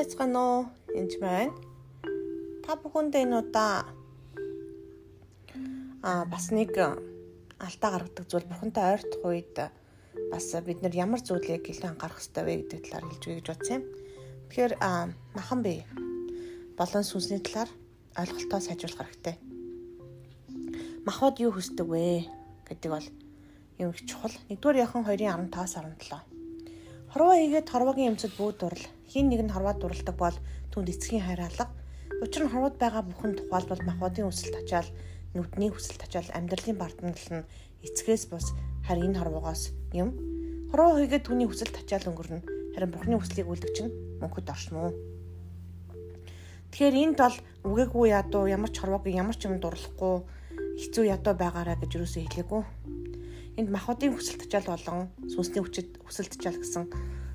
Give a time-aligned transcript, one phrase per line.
[0.00, 0.60] байцгаана уу?
[0.96, 1.52] Энд байна.
[2.64, 3.84] Та бүхэндээ энэ удаа
[6.00, 6.72] аа бас нэг
[7.60, 9.56] алдаа гаргадаг зүйл бурхантай ойртох үед
[10.32, 13.76] бас бид нар ямар зүйлийг илүү анхаарах хэрэгтэй вэ гэдэг талаар хэлж өгье гэж бодсон
[13.76, 13.84] юм.
[14.48, 14.72] Тэгэхээр
[15.36, 15.84] махан бий
[16.80, 17.68] болон сүнсний талаар
[18.16, 19.36] ойлголтоо сайжруулах хэрэгтэй.
[21.04, 22.24] Махбод юу хүсдэг вэ
[22.72, 23.06] гэдэг бол
[23.76, 24.32] юм их чухал.
[24.48, 26.29] 1-р яхан 2-ын 15-аас 17.
[27.10, 28.86] Хорвоо хийгээд хорвоогийн эмцэд бүү дурал.
[29.10, 30.36] Хин нэг нь хорвоо дуралдаг бол
[30.70, 31.66] түнд эцгийн хайраалга.
[32.22, 34.86] Учир нь хорвоод байгаа бүхэн тухайлбал махбодын өсөлт ачаал,
[35.34, 37.48] нүдний өсөлт ачаал, амьдралын бардамнал нь
[37.82, 38.54] эцгээс бус
[38.86, 40.14] харин энэ хорвоогоос юм.
[40.70, 42.46] Хорвоо хийгээд түүний өсөлт ачаал өнгөрнө.
[42.78, 43.90] Харин бурхны хүслийг үлдэх чинь
[44.22, 44.94] мөнхөд оршно.
[46.70, 50.22] Тэгэхээр энд бол үгээгүй ядуу ямар ч хорвоогийн ямар ч юм дурлахгүй
[50.78, 52.62] хэцүү ядуу байгаараа гэж юусоо хэлээгүй
[53.58, 56.84] Энд махбодын хүсэл тачаал болон сүнсний хүчит хүсэл тачаал гэсэн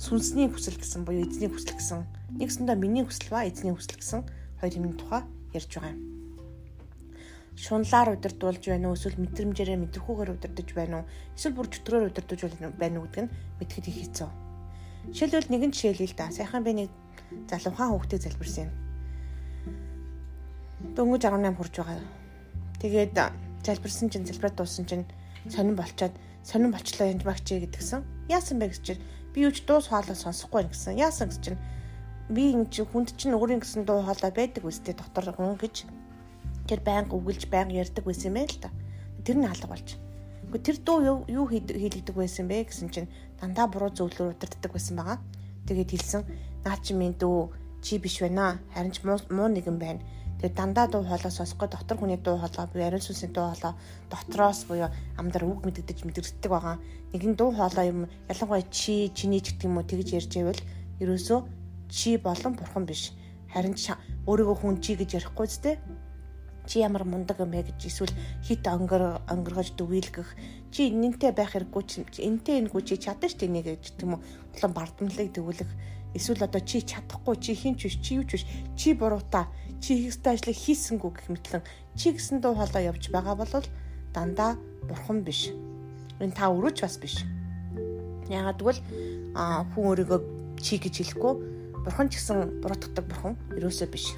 [0.00, 2.00] сүнсний хүсэл гэсэн буюу эзний хүсэл гэсэн
[2.40, 4.20] нэгсэндээ миний хүсэл ба эзний хүсэл гэсэн
[4.60, 6.00] хоёр юмны тухай ярьж байгаа юм.
[7.58, 12.96] Шунлаар удирдуулж байна уу эсвэл мэдрэмжээрээ мэдрэхүүгээр удирдах байна уу эсвэл бүр чөтгөрөөр удирдах байна
[13.02, 14.30] уу гэдэг нь мэдхэд их хэцүү.
[15.12, 16.30] Жишээлбэл нэгэн жишээл л да.
[16.30, 16.90] Сайхан би нэг
[17.50, 18.72] залуухан хүүхдэд залбирсан юм.
[20.94, 22.00] Дөнгөж 18 хүрж байгаа.
[22.78, 23.16] Тэгээд
[23.66, 25.04] залбирсан чинь залбираад дууссан чинь
[25.52, 28.00] сонирн болчоод сонирн болчлоо энэ багчээ гэдгсэн.
[28.28, 29.00] Яасан бэ гэж
[29.32, 30.96] би юуч дуу хоолой сонсохгүй гэсэн.
[30.98, 31.60] Яасан гэж чинь
[32.28, 35.88] би энэ чи хүнд чинь өөрийн гэсэн дуу хоолой байдаг үстэй дотор хүн гэж
[36.68, 38.70] тэр байнга үгэлж байнга ярьдаг байсан юм байна л та.
[39.24, 39.88] Тэр нь алга болж.
[40.48, 43.08] Гэхдээ тэр дуу юу хийлэгдэг байсан бэ гэсэн чинь
[43.40, 45.18] дандаа буруу зөвлөөр удирддаг байсан байгаа.
[45.68, 46.22] Тэгээд хэлсэн
[46.64, 47.52] наа чи минь дүү
[47.84, 48.60] чи биш байна.
[48.72, 50.00] Харин ч муу нэгэн байна
[50.38, 53.74] Тэгээ дандаа дуу хоолой сонсохгүй дотор хүний дуу хоолой буюу ариун сүнсний дуу хоолой
[54.10, 56.78] дотроос буюу амдар үг мэддэж мэдэрдэг байгаа.
[57.10, 58.00] Нэгэн дуу хоолой юм
[58.30, 60.62] ялангуяа чи чиний ч гэдэг юм уу тэгж ярьж байвал
[61.02, 61.40] ерөөсөө
[61.90, 63.10] чи болон бурхан биш.
[63.50, 63.74] Харин
[64.30, 65.74] өөрийгөө хүн чи гэж ярихгүй зү
[66.68, 68.12] чи ямар мундаг юм бэ гэж эсвэл
[68.44, 70.28] хит өнгөр өнгөргож дүгийлгэх
[70.70, 74.20] чи энэнтэй байх хэрэггүй чи энтэй энэгүй чи чадна дээ нэг гэж тийм үү
[74.52, 75.70] улам бардамлыг дэгүүлэх
[76.14, 78.44] эсвэл одоо чи чадахгүй чи хинч биш чи юу ч биш
[78.76, 79.48] чи буруута
[79.80, 81.62] чи хийхстэй ажлыг хийсэнгүү гэх мэтлэн
[81.96, 83.52] чи гэсэн дуу хоолой явж байгаа бол
[84.14, 84.56] дандаа
[84.88, 85.52] бурхан биш.
[86.20, 87.22] Энэ та өрөөч бас биш.
[88.28, 88.80] Яагаад гэвэл
[89.74, 90.20] хүн өөрийгөө
[90.58, 91.32] чи гэж хэлэхгүй
[91.84, 94.16] бурхан ч гэсэн буруутгадаг бурхан ерөөсөө биш.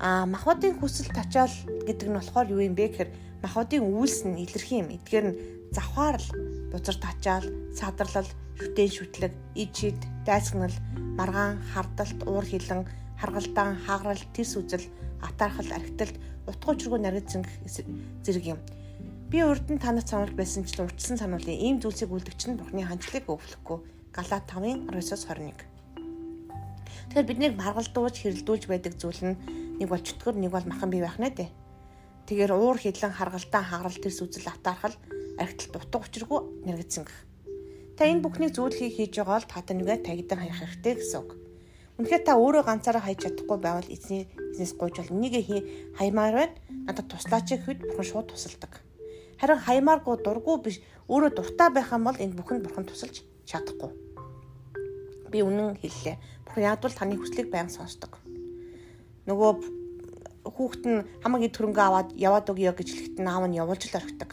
[0.00, 1.52] А махбодын хүсэл тачаал
[1.86, 3.10] гэдэг нь болохоор юу юм бэ гэхээр
[3.42, 4.92] махбодын үйлс нь илэрхий юм.
[4.96, 5.38] Эдгээр нь
[5.72, 6.28] завхаар л
[6.72, 8.28] бузар тачаал, садарлал,
[8.58, 10.74] шүтэн шүтлэг, ижид, дайсагнал,
[11.16, 12.84] маргаан, хардалт, уур хилэн,
[13.20, 14.86] харгалдаан, хааграл, тэрс үзэл,
[15.22, 17.44] атаархал, архиталт, утга учиргүй нарийн
[18.24, 18.60] зэрэг юм.
[19.30, 23.30] Би урд нь танад сануулж байсан ч урдсан сануулын ийм зүйлсийг үлдэгч нь Бурхны хандлыг
[23.30, 23.78] өвлөхгүй.
[24.10, 25.54] Галаат 5-ын 19-21.
[27.14, 29.38] Тэгэхээр биднийг маргалдуулж, хэрэлдүүлж байдаг зүйл нь
[29.78, 31.50] нэг бол чөтгөр, нэг бол махан бий байх нэ дээ.
[32.30, 34.94] Тэгэхээр уур хилэн, харгалдаан, хааграл, тэрс үзэл, атаархал,
[35.34, 37.26] архиталт, утга учиргүй нарийн гэх
[37.98, 41.36] Та энэ бүхнийг зүйлхийг хийж байгаа бол таатай нэгэ тагидан хаях хэрэгтэй гэсэн үг.
[42.00, 45.36] Үнэхээр та өөрөө ганцаараа хайж чадахгүй байвал эзний бизнес гуйж бол энийг
[45.98, 46.56] хаймаар байна.
[46.88, 48.72] Надад туслаач гэхэд бурхан шууд тусалдаг.
[49.36, 50.76] Харин хаймааргүй дургүй биш
[51.12, 53.90] өөрөө дуртай байх юм бол энэ бүхэнд бурхан тусалж чадахгүй.
[55.28, 56.16] Би үнэн хэллээ.
[56.48, 58.16] Бурхан ядвал таны хүслийг байнга сонсдог.
[59.28, 59.79] Нөгөө
[60.44, 64.30] хүүхэд нь хамаг эд хөрөнгө аваад яваад өгье гэж хэлэхэд аав нь явуулж л орхидог.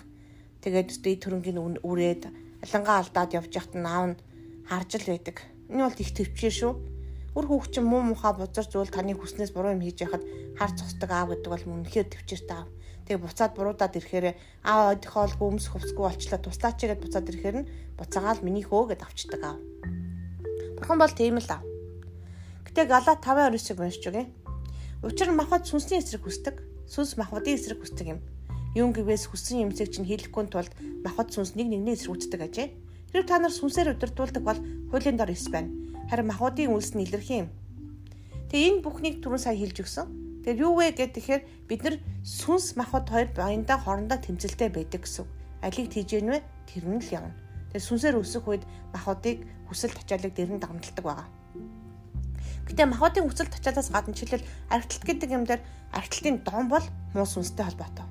[0.63, 2.23] Тэгээд өстө эд хөрөнгийн үрээд
[2.63, 4.19] ялангаа алдаад явж яхад наав нь
[4.67, 5.37] харж л байдаг.
[5.67, 6.73] Энэ бол их төвчээр шүү.
[7.37, 10.23] Үр хүүхчин муу мухаа бузар зүйл таны хүснээс буруу юм хийж яхад
[10.57, 12.69] хар цогцдог аав гэдэг бол үнэхээр төвчээртэй аав.
[13.05, 14.27] Тэгээ буцаад буруудаад ирэхээр
[14.65, 17.69] аав одихоол гүмс хувцгүй болчлаа туслаач гэд буцаад ирэхээр нь
[17.99, 19.59] буцаагаал миний хөө гэд авчдаг аав.
[20.75, 21.63] Бурхан бол тийм л аав.
[22.67, 24.27] Гэтэ Гала 5:9-ыг уншиж өгье.
[25.03, 26.61] Учир нь махбод сүнсний эсрэг хүсдэг.
[26.87, 28.21] Сүнс махбодын эсрэг хүсдэг юм
[28.77, 30.69] Юун гэвээс хүссэн юмсыг чинь хийлэхгүй тулд
[31.01, 32.67] махад сүнс нэг нэгнээ эсрүүцдэг ажээ.
[33.09, 34.59] Хэрэг та нар сүнсээр удирдуулдаг бол
[34.93, 35.73] хуулийн дор эс байна.
[36.13, 37.49] Харин махуудын үйлс нь илэрхий юм.
[38.53, 40.05] Тэгээ энэ бүхнийг түрүүн сая хэлж өгсөн.
[40.45, 45.25] Тэгэхээр юу вэ гэдэг тэгэхээр бид нар сүнс махад хоёр баяндаа хоорондоо тэмцэлтэй байдаг гэсэн.
[45.65, 47.33] Алийг тийж гэнвэ тэр нь л явна.
[47.73, 49.41] Тэгээ сүнсээр өсөх үед махуудыг
[49.73, 51.27] хүсэл тачаалыг дэрэн дагналдаг байгаа.
[52.67, 55.61] Гэтэ махуудын хүсэл тачаалаас гадна жишээлбэл архиталт гэдэг юм дээр
[55.95, 56.85] архиталтын дон бол
[57.15, 58.07] муу сүнстэй холбоотой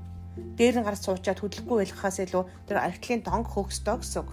[0.57, 4.31] дээр нь гарч суучаад хөдөлгөхгүй байлгахаас илүү тэр архитлын донг хөгсдөө гэсэн үг.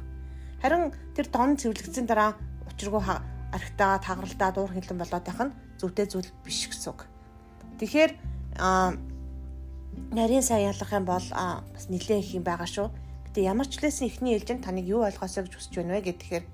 [0.60, 2.36] Харин тэр дон цэвэрлэгдсэн дараа
[2.68, 3.04] учиргүй
[3.52, 7.08] архитаа тагаралдаа дуур хилэн болоод байх нь зөвтэй зүйл биш гэсэн үг.
[7.80, 8.12] Тэгэхээр
[10.16, 12.88] нарийн сайн ялах юм бол бас нэлээд их юм байгаа шүү.
[13.31, 16.46] Гэтэ ямар ч лээсэн ихний ээлжинд таныг юу ойлгосоо гэж хүсэж байна вэ гэхээр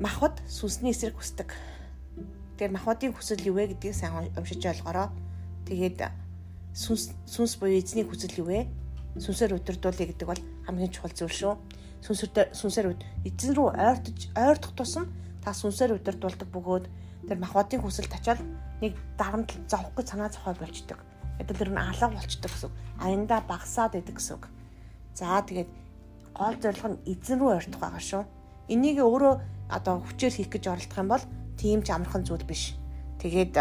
[0.00, 1.52] махад сүнсний эсрэг хүсдэг.
[2.56, 5.08] Тэгэхээр махбодын хүсэл юу вэ гэдгийг сайн уншиж ойлгороо.
[5.66, 6.04] Тэгээд
[6.76, 8.68] сүнс сүнс буюу эзний хүсэл юу вэ?
[9.16, 11.54] Сүнсээр өдөрдүүлээ гэдэг бол хамгийн чухал зүйл шүү.
[12.04, 12.86] Сүнсээр сүнсээр
[13.24, 15.08] эзэн рүү ойртож ойртох тусам
[15.44, 16.84] та сүнсээр өдөрдүүлдэг бөгөөд
[17.28, 18.40] тэр махбодын хүсэл тачаал
[18.80, 20.98] нэг дарамт зовхгүй санаа зовхой болчдөг.
[21.38, 22.70] Тэгээд тэр нь алга болчдөг гэсэн.
[23.00, 24.38] Аяндаа багасаад идэг гэсэн.
[25.14, 25.70] За тэгээд
[26.34, 28.22] гол зорилго нь эзэн рүү ойртох байгаа шүү.
[28.72, 29.34] Энийг өөрөө
[29.70, 31.24] одоо хүчээр хийх гэж оролдох юм бол
[31.62, 32.74] тийм ч амархан зүйл биш.
[33.22, 33.54] Тэгээд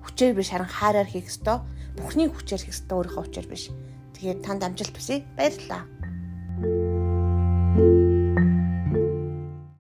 [0.00, 1.60] хүчээр биш харин хайраар хийх ёстой.
[2.00, 3.68] Бухны хүчээр хийх ёстой өөрийнхөө хүчээр биш.
[4.16, 5.28] Тэгээд танд амжилт хүсье.
[5.36, 5.84] Баярлалаа.